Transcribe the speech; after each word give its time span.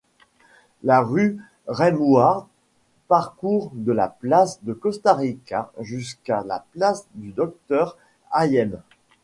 La 0.81 1.01
rue 1.01 1.37
Raynouard 1.67 2.47
parcourt 3.07 3.69
de 3.75 3.91
la 3.91 4.07
place 4.09 4.63
de 4.63 4.73
Costa-Rica 4.73 5.71
jusqu'à 5.79 6.41
la 6.43 6.65
place 6.73 7.05
du 7.13 7.33
Docteur-Hayem. 7.33 8.81